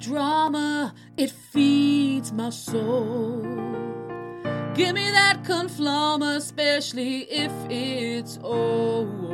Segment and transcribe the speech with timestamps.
[0.00, 3.42] drama, it feeds my soul.
[4.74, 9.30] Give me that conflama, especially if it's old.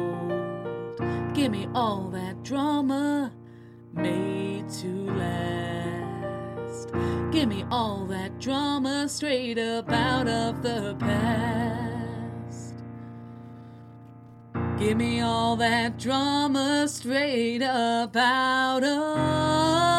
[1.35, 3.33] Give me all that drama
[3.93, 6.91] made to last.
[7.31, 12.75] Give me all that drama straight up out of the past.
[14.79, 19.96] Give me all that drama straight up out of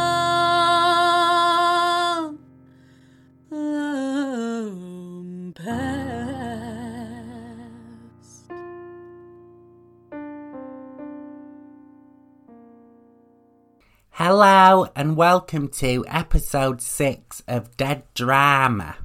[14.19, 18.97] Hello and welcome to episode six of Dead Drama.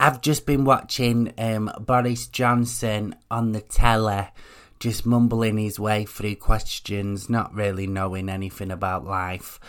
[0.00, 4.26] I've just been watching um, Boris Johnson on the telly,
[4.80, 9.60] just mumbling his way through questions, not really knowing anything about life.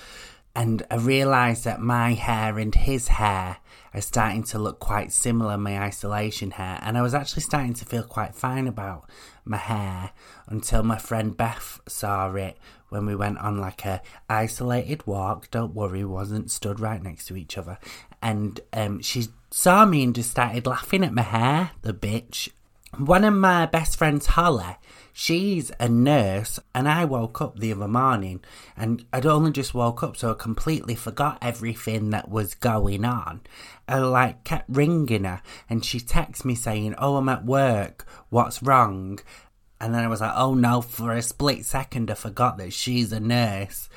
[0.56, 3.58] And I realised that my hair and his hair
[3.94, 6.80] are starting to look quite similar, my isolation hair.
[6.82, 9.08] And I was actually starting to feel quite fine about
[9.46, 10.14] my hair
[10.48, 12.58] until my friend Beth saw it
[12.90, 15.50] when we went on like a isolated walk.
[15.52, 17.80] Don't worry, wasn't stood right next to each other.
[18.22, 22.50] And um, she saw me and just started laughing at my hair, the bitch.
[22.98, 24.76] One of my best friends, Holly,
[25.14, 28.42] she's a nurse, and I woke up the other morning
[28.76, 33.42] and I'd only just woke up, so I completely forgot everything that was going on.
[33.88, 38.08] I like kept ringing her, and she texted me saying, "Oh, I'm at work.
[38.30, 39.20] What's wrong?"
[39.82, 43.12] And then I was like, "Oh no!" For a split second, I forgot that she's
[43.12, 43.88] a nurse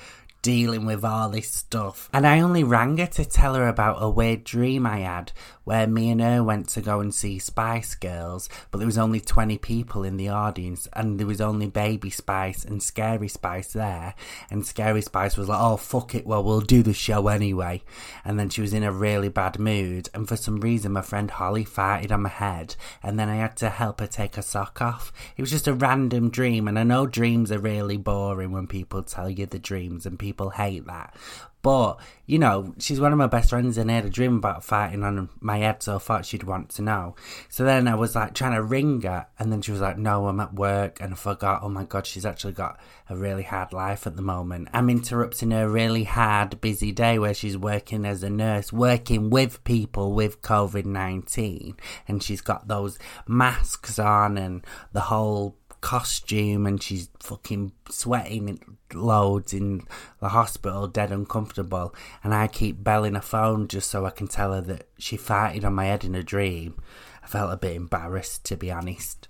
[0.42, 2.10] dealing with all this stuff.
[2.12, 5.32] And I only rang her to tell her about a weird dream I had
[5.64, 9.20] where me and her went to go and see Spice Girls, but there was only
[9.20, 14.14] 20 people in the audience and there was only Baby Spice and Scary Spice there.
[14.50, 17.82] And Scary Spice was like, oh, fuck it, well, we'll do the show anyway.
[18.24, 20.08] And then she was in a really bad mood.
[20.12, 23.56] And for some reason, my friend Holly farted on my head and then I had
[23.58, 25.12] to help her take her sock off.
[25.36, 26.66] It was just a random dream.
[26.66, 30.31] And I know dreams are really boring when people tell you the dreams and people
[30.50, 31.14] hate that.
[31.62, 34.64] But, you know, she's one of my best friends and I had a dream about
[34.64, 37.14] fighting on my head, so I thought she'd want to know.
[37.48, 40.26] So then I was like trying to ring her, and then she was like, No,
[40.26, 43.72] I'm at work, and I forgot, oh my god, she's actually got a really hard
[43.72, 44.68] life at the moment.
[44.72, 49.62] I'm interrupting her really hard, busy day where she's working as a nurse, working with
[49.62, 51.76] people with COVID 19,
[52.08, 52.98] and she's got those
[53.28, 59.82] masks on and the whole costume and she's fucking sweating loads in
[60.20, 61.94] the hospital, dead uncomfortable.
[62.24, 65.64] And I keep belling her phone just so I can tell her that she farted
[65.64, 66.80] on my head in a dream.
[67.22, 69.28] I felt a bit embarrassed, to be honest.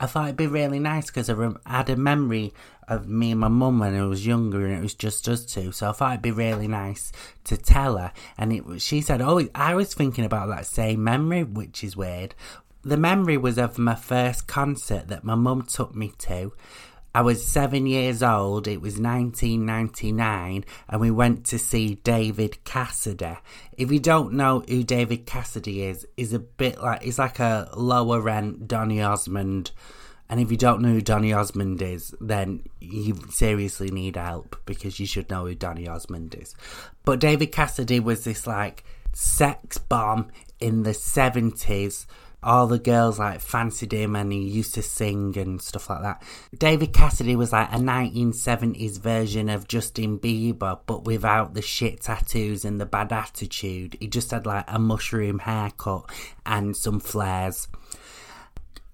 [0.00, 2.52] I thought it'd be really nice because I rem- had a memory
[2.86, 5.72] of me and my mum when I was younger, and it was just us two.
[5.72, 7.10] So I thought it'd be really nice
[7.44, 8.12] to tell her.
[8.36, 12.34] And it, she said, "Oh, I was thinking about that same memory, which is weird."
[12.82, 16.52] The memory was of my first concert that my mum took me to.
[17.14, 18.68] I was seven years old.
[18.68, 23.38] It was 1999, and we went to see David Cassidy.
[23.76, 27.70] If you don't know who David Cassidy is, is a bit like he's like a
[27.76, 29.72] lower rent Donny Osmond.
[30.30, 35.00] And if you don't know who Donny Osmond is, then you seriously need help because
[35.00, 36.54] you should know who Donny Osmond is.
[37.04, 38.84] But David Cassidy was this like
[39.14, 42.06] sex bomb in the 70s
[42.42, 46.22] all the girls like fancied him and he used to sing and stuff like that.
[46.56, 52.64] David Cassidy was like a 1970s version of Justin Bieber, but without the shit tattoos
[52.64, 53.96] and the bad attitude.
[54.00, 56.10] He just had like a mushroom haircut
[56.46, 57.68] and some flares.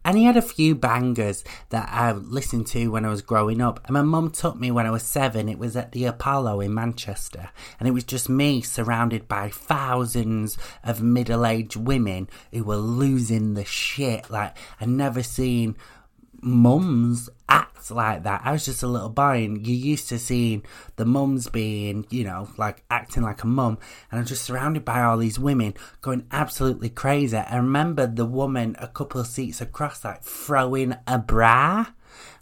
[0.05, 3.81] And he had a few bangers that I listened to when I was growing up.
[3.87, 5.49] And my mum took me when I was seven.
[5.49, 7.51] It was at the Apollo in Manchester.
[7.79, 13.55] And it was just me surrounded by thousands of middle aged women who were losing
[13.55, 14.31] the shit.
[14.31, 15.77] Like, I'd never seen
[16.45, 18.43] mums act like that.
[18.45, 20.65] I was just a little boy, and you used to seeing
[20.97, 23.79] the mums being, you know, like acting like a mum,
[24.11, 27.37] and I'm just surrounded by all these women going absolutely crazy.
[27.37, 31.87] I remember the woman a couple of seats across, like throwing a bra.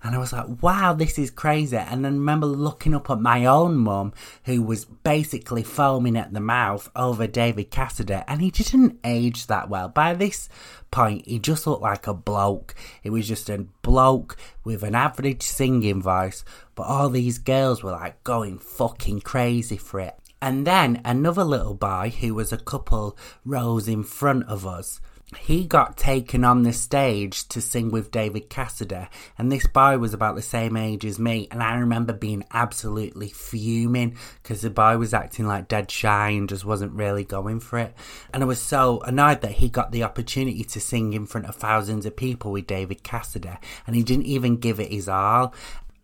[0.02, 1.76] And I was like, wow, this is crazy.
[1.76, 4.12] And then I remember looking up at my own mum,
[4.44, 9.68] who was basically foaming at the mouth over David Cassidy, and he didn't age that
[9.68, 9.88] well.
[9.88, 10.48] By this
[10.90, 12.74] point, he just looked like a bloke.
[13.02, 16.44] It was just a bloke with an average singing voice,
[16.74, 20.16] but all these girls were like going fucking crazy for it.
[20.40, 25.00] And then another little boy who was a couple rows in front of us
[25.38, 29.08] he got taken on the stage to sing with David Cassidy,
[29.38, 31.48] and this boy was about the same age as me.
[31.50, 36.48] And I remember being absolutely fuming because the boy was acting like dead shy and
[36.48, 37.94] just wasn't really going for it.
[38.32, 41.56] And I was so annoyed that he got the opportunity to sing in front of
[41.56, 43.56] thousands of people with David Cassidy,
[43.86, 45.54] and he didn't even give it his all.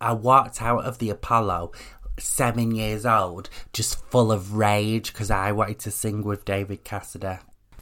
[0.01, 1.73] I walked out of the Apollo
[2.17, 7.37] seven years old, just full of rage because I wanted to sing with David Cassidy.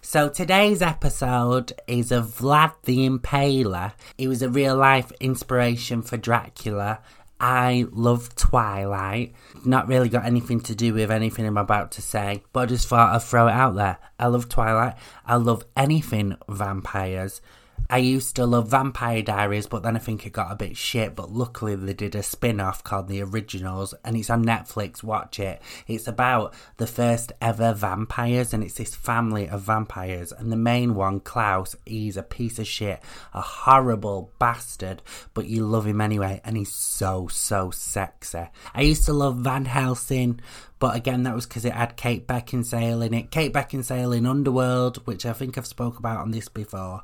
[0.09, 3.91] So today's episode is of Vlad the Impaler.
[4.17, 7.01] He was a real life inspiration for Dracula.
[7.41, 9.35] I love Twilight.
[9.65, 12.87] Not really got anything to do with anything I'm about to say, but I just
[12.87, 13.97] thought I'd throw it out there.
[14.17, 14.95] I love Twilight.
[15.25, 17.41] I love anything vampires.
[17.89, 21.15] I used to love Vampire Diaries, but then I think it got a bit shit.
[21.15, 25.03] But luckily, they did a spin off called The Originals, and it's on Netflix.
[25.03, 25.61] Watch it.
[25.87, 30.33] It's about the first ever vampires, and it's this family of vampires.
[30.33, 33.01] And the main one, Klaus, he's a piece of shit,
[33.33, 35.01] a horrible bastard,
[35.33, 38.47] but you love him anyway, and he's so, so sexy.
[38.73, 40.41] I used to love Van Helsing,
[40.79, 43.31] but again, that was because it had Kate Beckinsale in it.
[43.31, 47.03] Kate Beckinsale in Underworld, which I think I've spoke about on this before.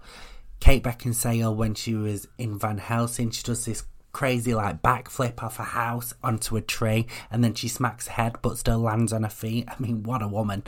[0.63, 3.31] Kate Beckinsale oh, when she was in Van Helsing.
[3.31, 3.83] She does this
[4.13, 8.38] crazy like backflip off a house onto a tree and then she smacks her head
[8.42, 9.68] but still lands on her feet.
[9.68, 10.63] I mean, what a woman.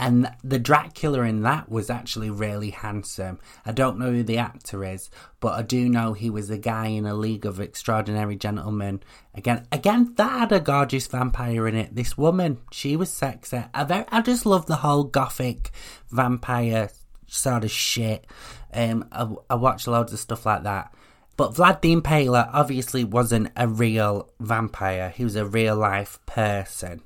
[0.00, 3.38] And the Dracula in that was actually really handsome.
[3.64, 6.86] I don't know who the actor is, but I do know he was a guy
[6.86, 9.00] in a League of Extraordinary Gentlemen.
[9.32, 11.94] Again, again, that had a gorgeous vampire in it.
[11.94, 13.62] This woman, she was sexy.
[13.72, 15.70] I, very, I just love the whole gothic
[16.10, 16.90] vampire
[17.30, 18.26] sort of shit.
[18.72, 20.94] Um, I, I watched loads of stuff like that.
[21.36, 27.02] But Vlad the Impaler obviously wasn't a real vampire, he was a real life person.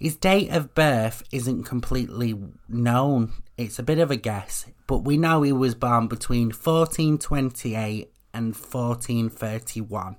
[0.00, 2.36] His date of birth isn't completely
[2.68, 8.12] known, it's a bit of a guess, but we know he was born between 1428
[8.34, 10.16] and 1431.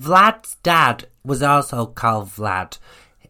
[0.00, 2.78] Vlad's dad was also called Vlad,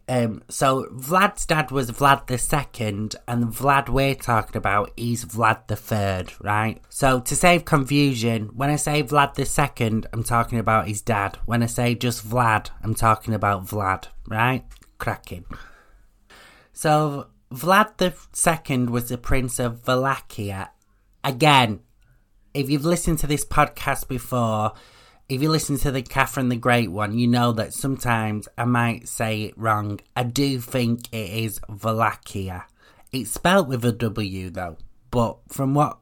[0.07, 5.67] um, so Vlad's dad was Vlad the Second, and Vlad we're talking about is Vlad
[5.67, 6.79] the Third, right?
[6.89, 11.39] So to save confusion, when I say Vlad the Second, I'm talking about his dad.
[11.45, 14.63] When I say just Vlad, I'm talking about Vlad, right?
[14.99, 15.45] Cracking.
[16.71, 20.69] So Vlad the Second was the Prince of Wallachia.
[21.23, 21.79] Again,
[22.53, 24.73] if you've listened to this podcast before,
[25.27, 29.07] if you listen to the Catherine the Great one, you know that sometimes I might
[29.07, 29.99] say it wrong.
[30.15, 32.65] I do think it is Wallachia.
[33.11, 34.77] It's spelt with a W though,
[35.09, 35.97] but from what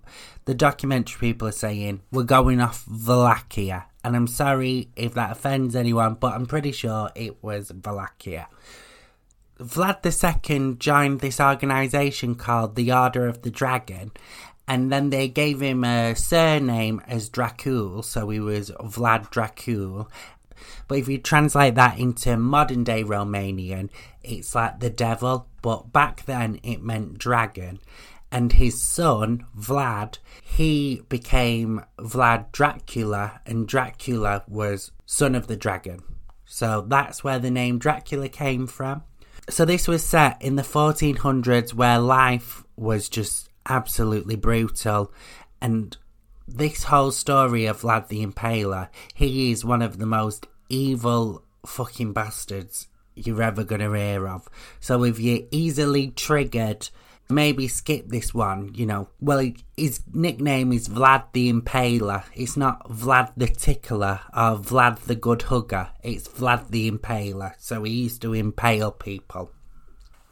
[0.45, 3.85] the documentary people are saying, we're going off Wallachia.
[4.03, 8.49] And I'm sorry if that offends anyone, but I'm pretty sure it was Wallachia.
[9.59, 14.11] Vlad II joined this organisation called the Order of the Dragon,
[14.68, 20.07] and then they gave him a surname as Dracul, so he was Vlad Dracul.
[20.88, 23.89] But if you translate that into modern day Romanian,
[24.24, 27.80] it's like the devil, but back then it meant dragon.
[28.31, 36.01] And his son, Vlad, he became Vlad Dracula, and Dracula was son of the dragon.
[36.45, 39.04] So that's where the name Dracula came from.
[39.50, 45.12] So this was set in the 1400s where life was just absolutely brutal.
[45.62, 45.95] And
[46.48, 52.13] this whole story of Vlad the Impaler, he is one of the most evil fucking
[52.13, 54.50] bastards you're ever gonna hear of.
[54.80, 56.89] So if you're easily triggered,
[57.29, 59.10] maybe skip this one, you know.
[59.20, 62.24] Well, his nickname is Vlad the Impaler.
[62.34, 65.89] It's not Vlad the Tickler or Vlad the Good Hugger.
[66.03, 67.53] It's Vlad the Impaler.
[67.60, 69.51] So he used to impale people.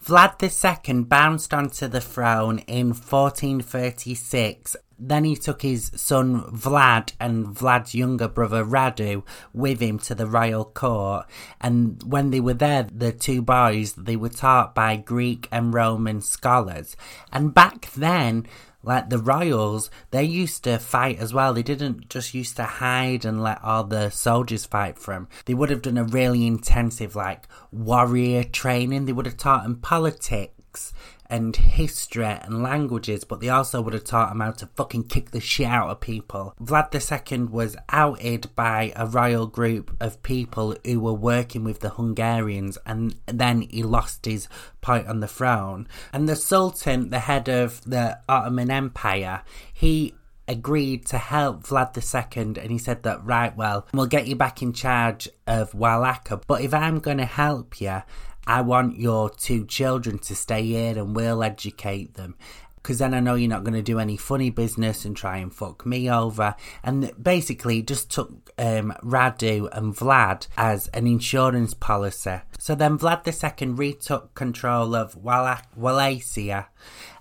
[0.05, 4.75] Vlad II bounced onto the throne in 1436.
[4.98, 10.27] Then he took his son Vlad and Vlad's younger brother Radu with him to the
[10.27, 11.27] royal court.
[11.60, 16.22] And when they were there, the two boys, they were taught by Greek and Roman
[16.22, 16.96] scholars.
[17.31, 18.48] And back then,
[18.84, 21.54] like the royals, they used to fight as well.
[21.54, 25.28] They didn't just used to hide and let all the soldiers fight for them.
[25.46, 29.06] They would have done a really intensive, like, warrior training.
[29.06, 30.94] They would have taught them politics
[31.32, 35.32] and history and languages, but they also would have taught him how to fucking kick
[35.32, 36.54] the shit out of people.
[36.62, 41.92] Vlad II was outed by a royal group of people who were working with the
[41.92, 44.50] Hungarians, and then he lost his
[44.82, 45.88] point on the throne.
[46.12, 50.14] And the Sultan, the head of the Ottoman Empire, he
[50.48, 54.62] agreed to help Vlad II and he said that, right, well, we'll get you back
[54.62, 58.02] in charge of Wallachia, but if I'm going to help you,
[58.48, 62.36] I want your two children to stay here and we'll educate them.
[62.76, 65.54] because then I know you're not going to do any funny business and try and
[65.54, 66.56] fuck me over.
[66.84, 72.38] And basically, just took um, Radu and Vlad as an insurance policy.
[72.58, 73.28] So then Vlad
[73.62, 76.68] II retook control of Wallach- Wallachia.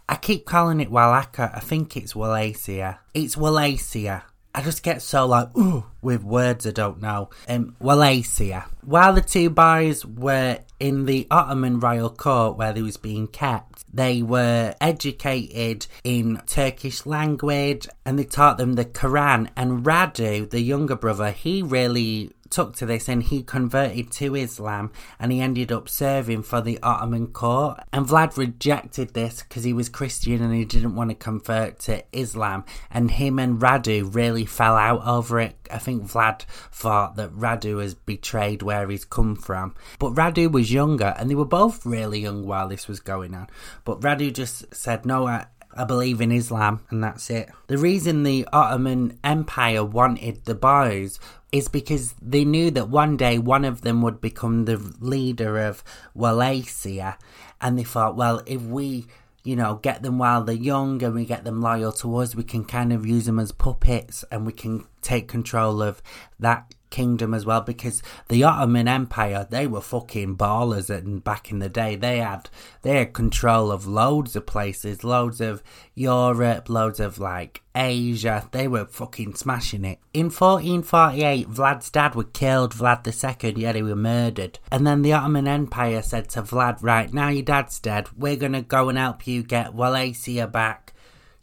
[0.08, 1.52] I keep calling it Wallachia.
[1.54, 2.98] I think it's Wallachia.
[3.12, 4.24] It's Wallachia.
[4.54, 7.28] I just get so like, ooh, with words I don't know.
[7.46, 8.64] Um, Wallachia.
[8.80, 13.84] While the two boys were in the Ottoman royal court where they was being kept,
[13.94, 19.48] they were educated in Turkish language and they taught them the Quran.
[19.56, 24.90] And Radu, the younger brother, he really took to this and he converted to Islam
[25.18, 27.80] and he ended up serving for the Ottoman court.
[27.92, 32.04] And Vlad rejected this because he was Christian and he didn't want to convert to
[32.12, 32.64] Islam.
[32.90, 35.56] And him and Radu really fell out over it.
[35.70, 36.42] I think Vlad
[36.72, 39.74] thought that Radu has betrayed where he's come from.
[39.98, 43.48] But Radu was younger and they were both really young while this was going on.
[43.84, 47.48] But Radu just said, No, I, I believe in Islam, and that's it.
[47.68, 51.20] The reason the Ottoman Empire wanted the boys
[51.52, 55.84] is because they knew that one day one of them would become the leader of
[56.14, 57.18] Wallachia,
[57.60, 59.06] and they thought, well, if we,
[59.44, 62.44] you know, get them while they're young and we get them loyal to us, we
[62.44, 66.02] can kind of use them as puppets and we can take control of
[66.38, 71.60] that kingdom as well because the Ottoman Empire they were fucking ballers and back in
[71.60, 71.96] the day.
[71.96, 72.50] They had
[72.82, 75.62] they had control of loads of places loads of
[75.94, 78.48] Europe loads of like Asia.
[78.50, 80.00] They were fucking smashing it.
[80.12, 84.58] In 1448 Vlad's dad was killed Vlad II yeah he was murdered.
[84.70, 88.62] And then the Ottoman Empire said to Vlad right now your dad's dead we're gonna
[88.62, 90.92] go and help you get Wallachia back.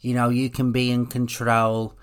[0.00, 1.96] You know you can be in control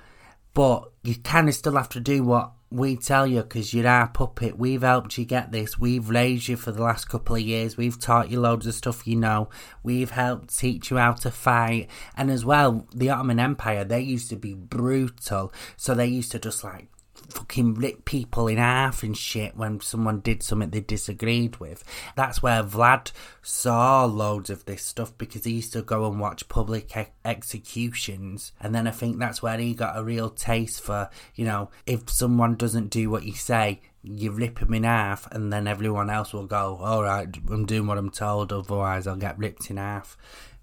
[0.55, 4.07] but you kind of still have to do what we tell you because you're our
[4.07, 4.57] puppet.
[4.57, 5.77] We've helped you get this.
[5.77, 7.77] We've raised you for the last couple of years.
[7.77, 9.50] We've taught you loads of stuff you know.
[9.84, 11.89] We've helped teach you how to fight.
[12.17, 15.53] And as well, the Ottoman Empire, they used to be brutal.
[15.77, 16.88] So they used to just like
[17.32, 21.84] fucking rip people in half and shit when someone did something they disagreed with.
[22.15, 26.48] That's where Vlad saw loads of this stuff because he used to go and watch
[26.50, 28.51] public e- executions.
[28.60, 32.10] And then I think that's where he got a real taste for, you know, if
[32.10, 36.32] someone doesn't do what you say, you rip him in half, and then everyone else
[36.32, 40.15] will go, All right, I'm doing what I'm told, otherwise I'll get ripped in half.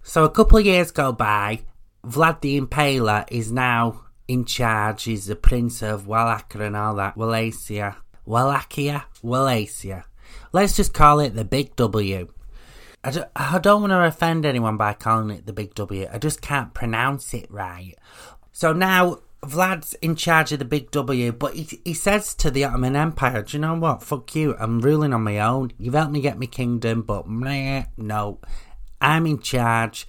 [0.02, 1.60] So a couple of years go by.
[2.04, 5.08] Vlad the Impaler is now in charge.
[5.08, 7.16] is the prince of Wallachia and all that.
[7.16, 7.96] Wallachia.
[8.24, 9.06] Wallachia?
[9.22, 10.04] Wallachia.
[10.52, 12.28] Let's just call it the Big W.
[13.04, 16.06] I don't, I don't want to offend anyone by calling it the Big W.
[16.12, 17.94] I just can't pronounce it right.
[18.52, 22.64] So now Vlad's in charge of the Big W, but he, he says to the
[22.64, 24.02] Ottoman Empire, Do you know what?
[24.02, 24.54] Fuck you.
[24.58, 25.72] I'm ruling on my own.
[25.78, 28.38] You've helped me get my kingdom, but meh, no.
[29.00, 30.06] I'm in charge.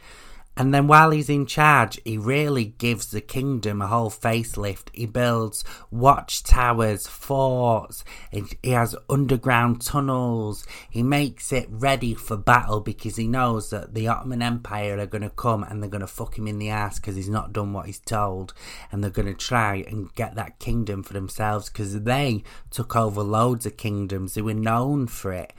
[0.55, 4.89] And then while he's in charge, he really gives the kingdom a whole facelift.
[4.93, 10.65] He builds watchtowers, forts, he has underground tunnels.
[10.89, 15.23] He makes it ready for battle because he knows that the Ottoman Empire are going
[15.23, 17.73] to come and they're going to fuck him in the ass because he's not done
[17.73, 18.53] what he's told.
[18.91, 23.23] And they're going to try and get that kingdom for themselves because they took over
[23.23, 24.33] loads of kingdoms.
[24.35, 25.53] They were known for it.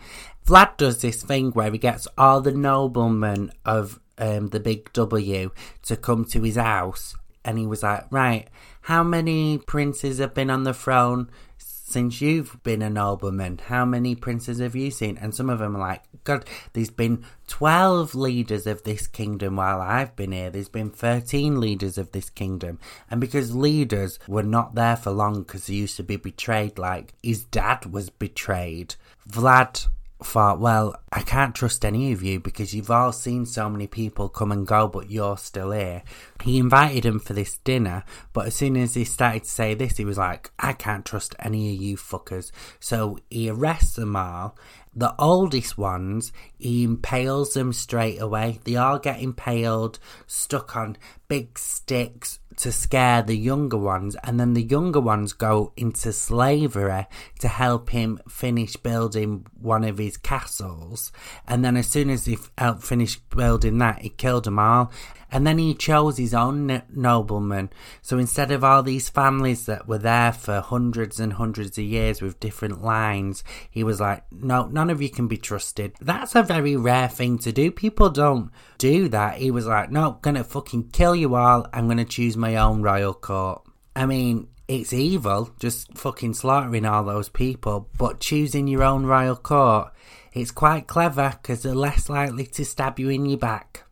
[0.47, 5.51] Vlad does this thing where he gets all the noblemen of um, the big W
[5.83, 8.49] to come to his house, and he was like, "Right,
[8.83, 13.61] how many princes have been on the throne since you've been a nobleman?
[13.67, 17.25] How many princes have you seen?" And some of them are like, "God, there's been
[17.47, 20.51] twelve leaders of this kingdom while I've been here.
[20.51, 22.79] There's been thirteen leaders of this kingdom,
[23.11, 27.15] and because leaders were not there for long because they used to be betrayed, like
[27.23, 28.97] his dad was betrayed."
[29.29, 29.89] Vlad
[30.23, 34.29] thought, well, I can't trust any of you because you've all seen so many people
[34.29, 36.03] come and go, but you're still here.
[36.43, 39.97] He invited him for this dinner, but as soon as he started to say this,
[39.97, 42.53] he was like, I can't trust any of you fuckers.
[42.81, 44.57] So he arrests them all.
[44.97, 48.61] The oldest ones, he impales them straight away.
[48.65, 54.55] They all get impaled, stuck on big sticks to scare the younger ones, and then
[54.55, 57.07] the younger ones go into slavery
[57.41, 61.13] to help him finish building one of his castles.
[61.47, 64.91] And then, as soon as he helped finish building that, he killed them all.
[65.31, 67.71] And then he chose his own noblemen.
[68.03, 72.23] So instead of all these families that were there for hundreds and hundreds of years
[72.23, 75.95] with different lines, he was like, no, none of you can be trusted.
[76.01, 77.71] That's a very rare thing to do.
[77.71, 79.39] People don't do that.
[79.39, 81.67] He was like, no, gonna fucking kill you all.
[81.73, 83.63] I'm gonna choose my own royal court.
[83.97, 89.37] I mean, it's evil, just fucking slaughtering all those people, but choosing your own royal
[89.37, 89.93] court,
[90.33, 93.84] it's quite clever because they're less likely to stab you in your back.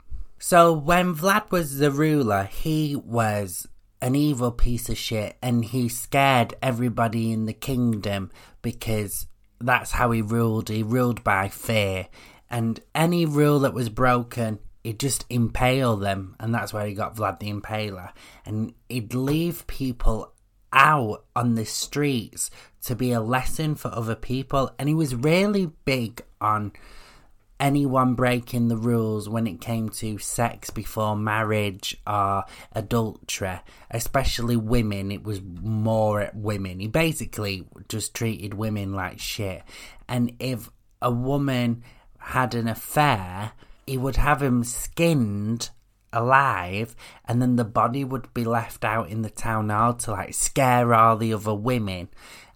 [0.45, 3.69] So when Vlad was the ruler, he was
[4.01, 9.29] an evil piece of shit and he scared everybody in the kingdom because
[9.61, 10.69] that's how he ruled.
[10.69, 12.09] He ruled by fear.
[12.51, 16.35] And any rule that was broken, he'd just impale them.
[16.41, 18.11] And that's where he got Vlad the Impaler.
[18.45, 20.33] And he'd leave people
[20.73, 22.51] out on the streets
[22.87, 24.73] to be a lesson for other people.
[24.77, 26.73] And he was really big on
[27.63, 32.43] anyone breaking the rules when it came to sex before marriage or
[32.73, 35.13] adultery, especially women.
[35.13, 36.81] It was more at women.
[36.81, 39.63] He basically just treated women like shit.
[40.09, 41.85] And if a woman
[42.19, 43.53] had an affair,
[43.87, 45.71] he would have him skinned
[46.13, 50.35] alive and then the body would be left out in the town hall to like
[50.35, 52.09] scare all the other women.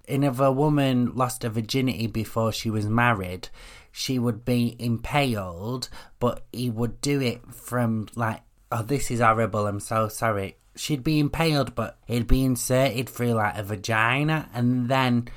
[0.08, 3.48] And if a woman lost her virginity before she was married,
[3.98, 5.88] she would be impaled,
[6.20, 10.58] but he would do it from like, oh, this is horrible, I'm so sorry.
[10.76, 15.28] She'd be impaled, but it'd be inserted through like a vagina, and then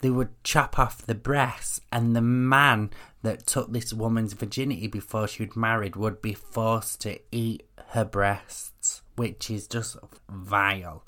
[0.00, 2.90] they would chop off the breasts, and the man
[3.22, 8.04] that took this woman's virginity before she was married would be forced to eat her
[8.04, 9.96] breasts, which is just
[10.28, 11.04] vile.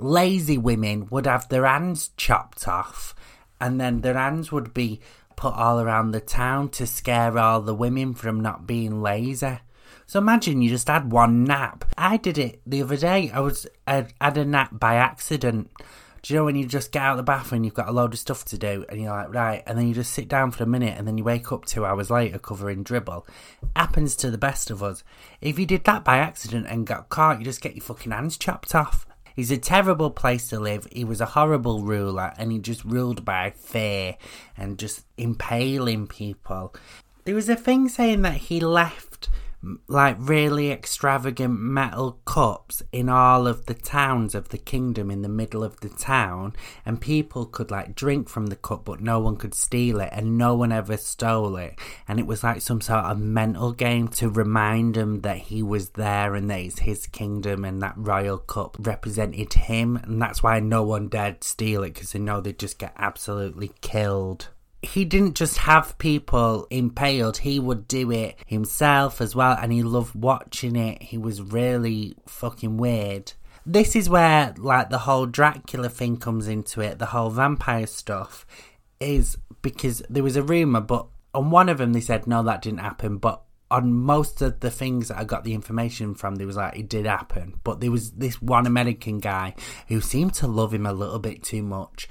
[0.00, 3.14] Lazy women would have their hands chopped off,
[3.60, 5.00] and then their hands would be
[5.38, 9.60] put all around the town to scare all the women from not being lazy.
[10.04, 11.84] So imagine you just had one nap.
[11.96, 13.30] I did it the other day.
[13.30, 15.70] I was I had a nap by accident.
[16.22, 18.12] Do you know when you just get out of the bathroom, you've got a load
[18.12, 20.64] of stuff to do, and you're like, right, and then you just sit down for
[20.64, 23.24] a minute, and then you wake up two hours later covering dribble.
[23.76, 25.04] happens to the best of us.
[25.40, 28.36] If you did that by accident and got caught, you just get your fucking hands
[28.36, 29.06] chopped off.
[29.38, 30.88] He's a terrible place to live.
[30.90, 34.16] He was a horrible ruler and he just ruled by fear
[34.56, 36.74] and just impaling people.
[37.22, 39.07] There was a thing saying that he left
[39.88, 45.28] like really extravagant metal cups in all of the towns of the kingdom in the
[45.28, 46.54] middle of the town
[46.86, 50.38] and people could like drink from the cup but no one could steal it and
[50.38, 51.76] no one ever stole it.
[52.06, 55.90] And it was like some sort of mental game to remind him that he was
[55.90, 59.96] there and that it's his kingdom and that royal cup represented him.
[59.96, 63.72] And that's why no one dared steal it because they know they'd just get absolutely
[63.80, 64.48] killed
[64.82, 69.82] he didn't just have people impaled, he would do it himself as well, and he
[69.82, 71.02] loved watching it.
[71.02, 73.32] He was really fucking weird.
[73.66, 78.46] This is where, like, the whole Dracula thing comes into it, the whole vampire stuff,
[79.00, 82.62] is because there was a rumour, but on one of them they said, no, that
[82.62, 86.46] didn't happen, but on most of the things that I got the information from, there
[86.46, 87.60] was like it did happen.
[87.64, 89.54] But there was this one American guy
[89.88, 92.08] who seemed to love him a little bit too much,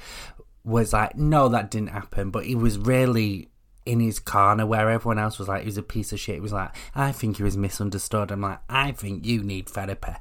[0.68, 2.30] was like, no, that didn't happen.
[2.30, 3.50] But he was really
[3.86, 6.36] in his corner where everyone else was like, he's a piece of shit.
[6.36, 8.32] He was like, I think he was misunderstood.
[8.32, 10.12] I'm like, I think you need therapy.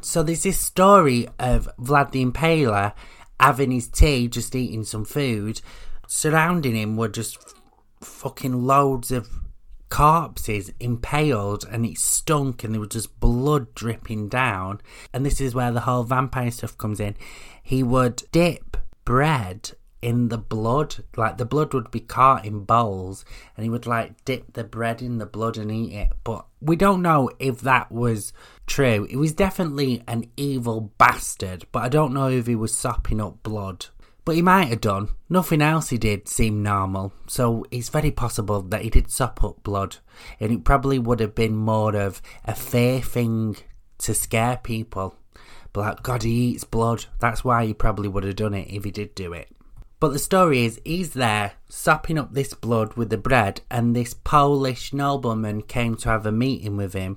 [0.00, 2.92] So there's this story of Vlad the Impaler
[3.40, 5.60] having his tea, just eating some food.
[6.06, 7.36] Surrounding him were just
[8.00, 9.28] fucking loads of
[9.88, 14.80] corpses impaled and it stunk and there was just blood dripping down.
[15.12, 17.16] And this is where the whole vampire stuff comes in.
[17.60, 20.96] He would dip bread in the blood.
[21.16, 23.24] Like the blood would be caught in bowls
[23.56, 26.08] and he would like dip the bread in the blood and eat it.
[26.24, 28.32] But we don't know if that was
[28.66, 29.06] true.
[29.10, 33.42] It was definitely an evil bastard, but I don't know if he was sopping up
[33.42, 33.86] blood.
[34.24, 35.10] But he might have done.
[35.28, 39.62] Nothing else he did seemed normal, so it's very possible that he did sop up
[39.62, 39.98] blood.
[40.40, 43.56] And it probably would have been more of a fair thing
[43.98, 45.14] to scare people.
[45.72, 47.04] But like, God, he eats blood.
[47.20, 49.48] That's why he probably would have done it if he did do it.
[49.98, 54.12] But the story is, he's there sopping up this blood with the bread, and this
[54.12, 57.16] Polish nobleman came to have a meeting with him.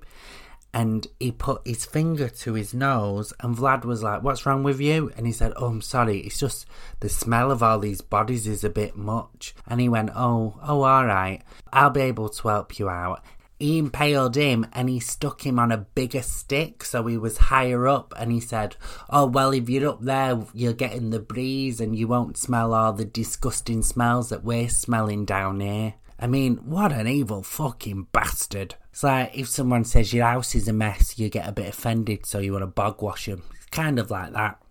[0.71, 4.79] And he put his finger to his nose, and Vlad was like, What's wrong with
[4.79, 5.11] you?
[5.17, 6.67] And he said, Oh, I'm sorry, it's just
[6.99, 9.55] the smell of all these bodies is a bit much.
[9.67, 11.41] And he went, Oh, oh, all right,
[11.73, 13.23] I'll be able to help you out
[13.59, 17.87] he impaled him and he stuck him on a bigger stick so he was higher
[17.87, 18.77] up and he said
[19.09, 22.93] oh well if you're up there you're getting the breeze and you won't smell all
[22.93, 25.95] the disgusting smells that we're smelling down here.
[26.17, 28.75] I mean what an evil fucking bastard.
[28.91, 32.25] It's like if someone says your house is a mess you get a bit offended
[32.25, 34.61] so you want to bog wash them it's kind of like that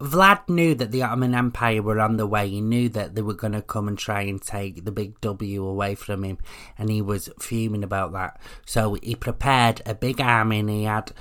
[0.00, 2.48] Vlad knew that the Ottoman Empire were on the way.
[2.48, 5.64] He knew that they were going to come and try and take the big W
[5.64, 6.38] away from him,
[6.76, 8.40] and he was fuming about that.
[8.64, 11.12] So he prepared a big army and he had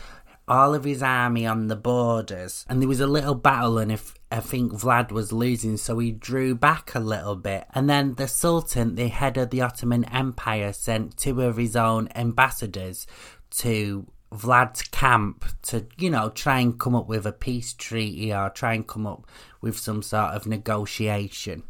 [0.48, 2.66] all of his army on the borders.
[2.70, 6.12] And there was a little battle, and if I think Vlad was losing, so he
[6.12, 7.66] drew back a little bit.
[7.74, 12.10] And then the Sultan, the head of the Ottoman Empire, sent two of his own
[12.16, 13.08] ambassadors
[13.50, 18.50] to Vlad's camp to, you know, try and come up with a peace treaty or
[18.50, 19.26] try and come up
[19.62, 21.64] with some sort of negotiation.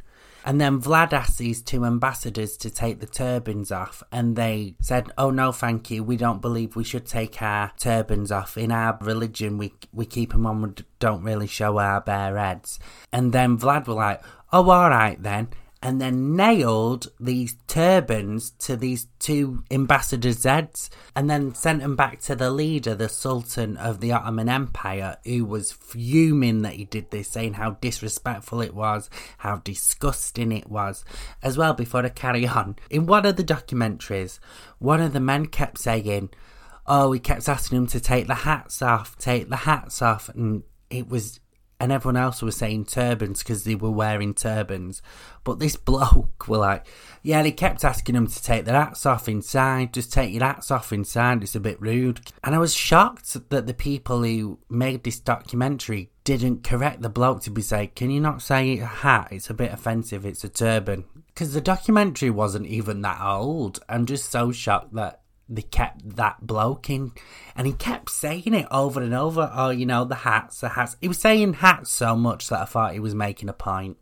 [0.47, 5.11] And then Vlad asked these two ambassadors to take the turbans off, and they said,
[5.17, 6.05] "Oh no, thank you.
[6.05, 8.57] We don't believe we should take our turbans off.
[8.57, 10.61] In our religion, we we keep them on.
[10.61, 12.79] We don't really show our bare heads."
[13.11, 15.49] And then Vlad were like, "Oh, all right then."
[15.87, 22.19] And then nailed these turbans to these two ambassadors' heads and then sent them back
[22.19, 27.09] to the leader, the Sultan of the Ottoman Empire, who was fuming that he did
[27.09, 31.05] this, saying how disrespectful it was, how disgusting it was.
[31.41, 34.39] As well, before I carry on, in one of the documentaries,
[34.79, 36.31] one of the men kept saying,
[36.85, 40.63] Oh, he kept asking him to take the hats off, take the hats off, and
[40.89, 41.39] it was
[41.79, 45.01] and everyone else was saying turbans because they were wearing turbans.
[45.43, 46.87] But this bloke were like,
[47.21, 49.93] yeah, they kept asking them to take their hats off inside.
[49.93, 51.43] Just take your hats off inside.
[51.43, 52.21] It's a bit rude.
[52.43, 57.41] And I was shocked that the people who made this documentary didn't correct the bloke
[57.43, 59.29] to be saying, can you not say hat?
[59.31, 60.25] It's a bit offensive.
[60.25, 61.05] It's a turban.
[61.27, 63.79] Because the documentary wasn't even that old.
[63.87, 67.13] I'm just so shocked that they kept that bloke in,
[67.55, 69.49] and he kept saying it over and over.
[69.53, 70.97] Oh, you know, the hats, the hats.
[70.99, 73.97] He was saying hats so much that I thought he was making a point.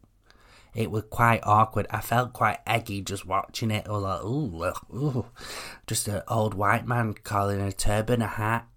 [0.74, 1.88] It was quite awkward.
[1.90, 3.88] I felt quite eggy just watching it.
[3.88, 5.26] Was like, ooh, ooh.
[5.88, 8.68] Just an old white man calling a turban a hat.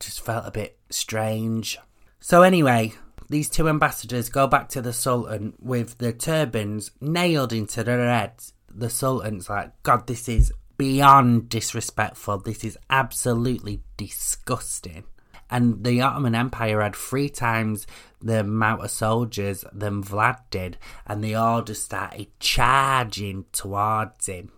[0.00, 1.78] Just felt a bit strange.
[2.20, 2.94] So, anyway,
[3.28, 8.54] these two ambassadors go back to the Sultan with the turbans nailed into their heads.
[8.74, 12.38] The Sultan's like, God, this is beyond disrespectful.
[12.38, 15.04] This is absolutely disgusting.
[15.48, 17.86] And the Ottoman Empire had three times
[18.20, 24.50] the amount of soldiers than Vlad did, and they all just started charging towards him.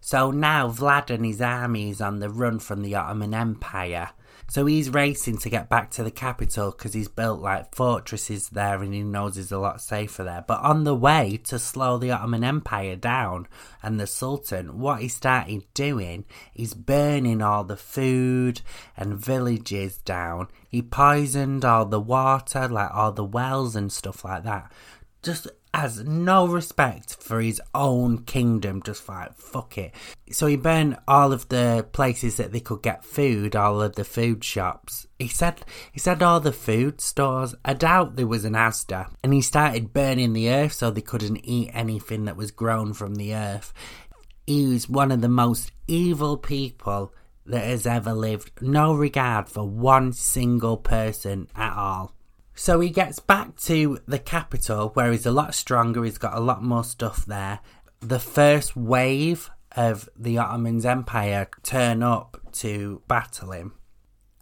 [0.00, 4.12] So now Vlad and his army is on the run from the Ottoman Empire,
[4.50, 8.82] so he's racing to get back to the capital because he's built like fortresses there
[8.82, 10.42] and he knows he's a lot safer there.
[10.46, 13.46] But on the way to slow the Ottoman Empire down
[13.82, 18.62] and the Sultan, what he started doing is burning all the food
[18.96, 20.48] and villages down.
[20.66, 24.72] He poisoned all the water, like all the wells and stuff like that.
[25.22, 29.94] Just has no respect for his own kingdom, just like fuck it.
[30.30, 34.04] So he burned all of the places that they could get food, all of the
[34.04, 35.06] food shops.
[35.18, 37.54] He said he said all the food stores.
[37.64, 41.44] I doubt there was an Asda, and he started burning the earth so they couldn't
[41.44, 43.72] eat anything that was grown from the earth.
[44.46, 47.12] He was one of the most evil people
[47.44, 48.50] that has ever lived.
[48.60, 52.14] No regard for one single person at all.
[52.58, 56.40] So he gets back to the capital where he's a lot stronger, he's got a
[56.40, 57.60] lot more stuff there.
[58.00, 63.74] The first wave of the Ottoman Empire turn up to battle him.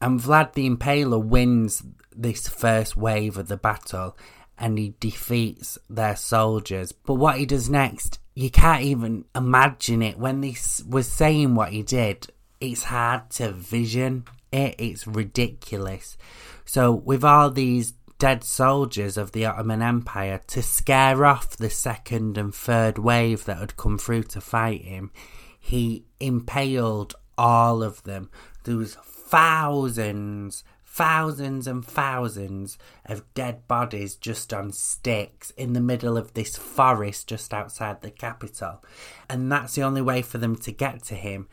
[0.01, 4.17] And Vlad the Impaler wins this first wave of the battle
[4.57, 6.93] and he defeats their soldiers.
[6.93, 10.19] But what he does next, you can't even imagine it.
[10.19, 10.57] When he
[10.89, 12.29] was saying what he did,
[12.63, 16.17] it's hard to vision it, it's ridiculous.
[16.65, 22.39] So, with all these dead soldiers of the Ottoman Empire to scare off the second
[22.39, 25.11] and third wave that had come through to fight him.
[25.59, 28.31] He impaled all of them.
[28.65, 36.17] There was thousands, thousands and thousands of dead bodies just on sticks in the middle
[36.17, 38.83] of this forest just outside the capital.
[39.29, 41.49] And that's the only way for them to get to him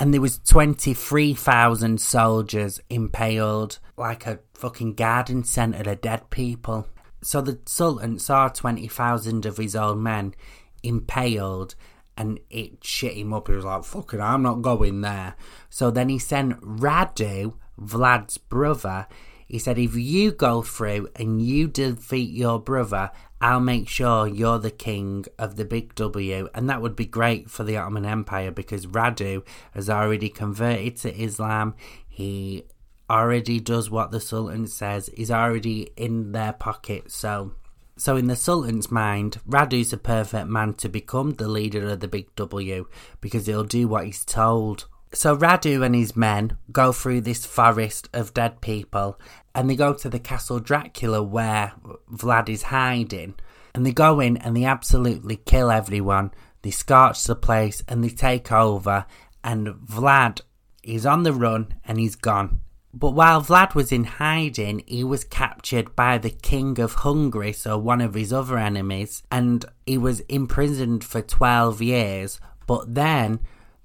[0.00, 6.88] and there was 23,000 soldiers impaled like a fucking garden centre of dead people.
[7.22, 10.34] So the Sultan saw 20,000 of his own men
[10.82, 11.74] impaled
[12.16, 13.48] and it shit him up.
[13.48, 15.36] He was like, fucking, I'm not going there.
[15.68, 19.06] So then he sent Radu, Vlad's brother,
[19.50, 23.10] he said, if you go through and you defeat your brother,
[23.40, 26.48] I'll make sure you're the king of the big W.
[26.54, 31.20] And that would be great for the Ottoman Empire because Radu has already converted to
[31.20, 31.74] Islam.
[32.08, 32.62] He
[33.10, 35.10] already does what the Sultan says.
[35.16, 37.10] He's already in their pocket.
[37.10, 37.54] So,
[37.96, 42.06] so in the Sultan's mind, Radu's a perfect man to become the leader of the
[42.06, 42.86] big W
[43.20, 44.86] because he'll do what he's told.
[45.12, 49.18] So Radu and his men go through this forest of dead people
[49.54, 51.72] and they go to the castle Dracula where
[52.12, 53.34] Vlad is hiding.
[53.74, 56.32] And they go in and they absolutely kill everyone.
[56.62, 59.06] They scorch the place and they take over.
[59.42, 60.42] And Vlad
[60.82, 62.60] is on the run and he's gone.
[62.92, 67.78] But while Vlad was in hiding, he was captured by the King of Hungary, so
[67.78, 72.40] one of his other enemies, and he was imprisoned for 12 years.
[72.66, 73.40] But then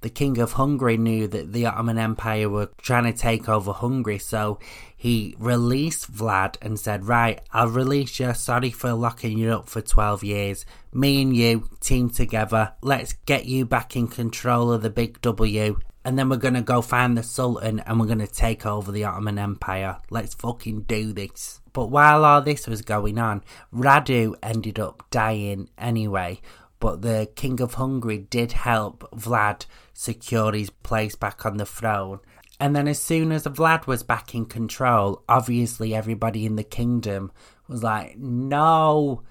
[0.06, 4.20] the king of Hungary knew that the Ottoman Empire were trying to take over Hungary,
[4.20, 4.60] so
[4.96, 8.32] he released Vlad and said, Right, I'll release you.
[8.36, 10.64] Sorry for locking you up for 12 years.
[10.94, 12.74] Me and you, team together.
[12.84, 15.80] Let's get you back in control of the big W.
[16.04, 18.92] And then we're going to go find the Sultan and we're going to take over
[18.92, 19.98] the Ottoman Empire.
[20.12, 21.62] Let's fucking do this.
[21.74, 26.42] But while all this was going on, Radu ended up dying anyway.
[26.80, 32.20] But the King of Hungary did help Vlad secure his place back on the throne
[32.60, 37.32] and then as soon as Vlad was back in control, obviously everybody in the kingdom
[37.68, 39.24] was like, no,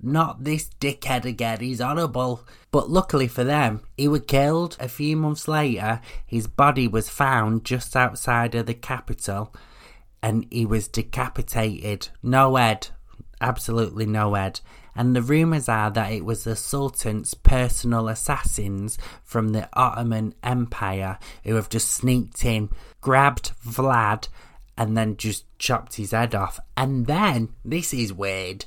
[0.00, 2.46] not this dickhead again, he's horrible.
[2.70, 4.78] But luckily for them, he was killed.
[4.80, 9.54] A few months later, his body was found just outside of the capital
[10.22, 12.08] and he was decapitated.
[12.22, 12.88] No head,
[13.42, 14.60] absolutely no head
[14.94, 21.18] and the rumours are that it was the Sultan's personal assassins from the Ottoman Empire
[21.44, 24.28] who have just sneaked in, grabbed Vlad,
[24.76, 26.58] and then just chopped his head off.
[26.76, 28.64] And then, this is weird.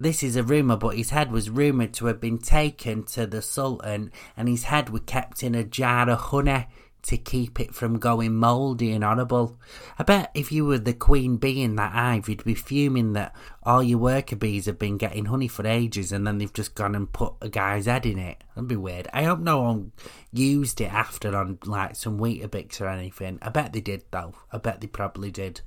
[0.00, 3.42] This is a rumour, but his head was rumoured to have been taken to the
[3.42, 6.66] Sultan, and his head was kept in a jar of honey
[7.02, 9.58] to keep it from going mouldy and horrible.
[9.98, 13.34] I bet if you were the queen bee in that hive, you'd be fuming that
[13.62, 16.94] all your worker bees have been getting honey for ages and then they've just gone
[16.94, 18.42] and put a guy's head in it.
[18.54, 19.08] That'd be weird.
[19.12, 19.92] I hope no one
[20.32, 23.38] used it after on like some Weetabix or anything.
[23.42, 24.34] I bet they did though.
[24.52, 25.60] I bet they probably did.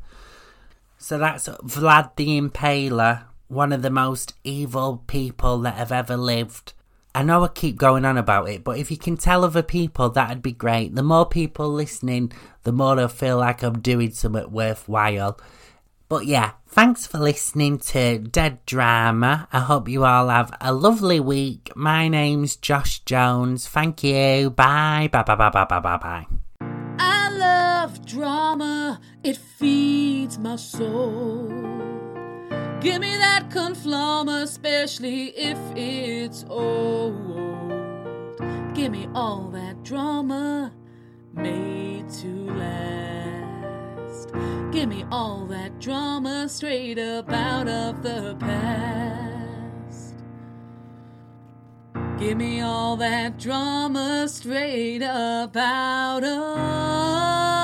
[0.97, 6.73] So that's Vlad the Impaler, one of the most evil people that have ever lived.
[7.13, 10.09] I know I keep going on about it, but if you can tell other people,
[10.09, 10.95] that'd be great.
[10.95, 12.31] The more people listening,
[12.63, 15.37] the more I feel like I'm doing something worthwhile.
[16.07, 19.47] But yeah, thanks for listening to Dead Drama.
[19.51, 21.71] I hope you all have a lovely week.
[21.75, 23.67] My name's Josh Jones.
[23.67, 24.49] Thank you.
[24.49, 25.09] Bye.
[25.11, 26.27] Bye bye bye bye bye bye bye.
[26.99, 32.00] I love drama, it feeds my soul.
[32.81, 37.13] Give me that conflama, especially if it's old.
[38.73, 40.73] Give me all that drama
[41.31, 44.31] made to last.
[44.71, 50.15] Give me all that drama straight up out of the past.
[52.17, 57.60] Give me all that drama straight up out of